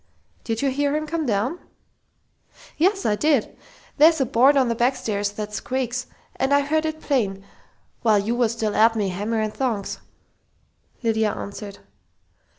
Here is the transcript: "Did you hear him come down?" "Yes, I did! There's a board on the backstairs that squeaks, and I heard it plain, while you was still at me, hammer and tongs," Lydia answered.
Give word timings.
"Did 0.43 0.63
you 0.63 0.71
hear 0.71 0.95
him 0.95 1.05
come 1.05 1.27
down?" 1.27 1.59
"Yes, 2.75 3.05
I 3.05 3.15
did! 3.15 3.55
There's 3.97 4.19
a 4.19 4.25
board 4.25 4.57
on 4.57 4.67
the 4.67 4.73
backstairs 4.73 5.29
that 5.33 5.53
squeaks, 5.53 6.07
and 6.37 6.51
I 6.51 6.61
heard 6.61 6.87
it 6.87 7.01
plain, 7.01 7.45
while 8.01 8.17
you 8.17 8.33
was 8.35 8.51
still 8.53 8.75
at 8.75 8.95
me, 8.95 9.09
hammer 9.09 9.39
and 9.41 9.53
tongs," 9.53 9.99
Lydia 11.03 11.31
answered. 11.33 11.77